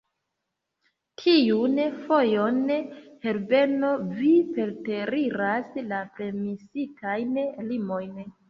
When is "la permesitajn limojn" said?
5.93-8.21